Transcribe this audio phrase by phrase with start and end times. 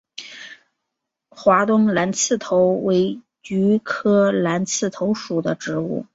[1.29, 6.07] 华东蓝刺头为菊科蓝刺头属的植物。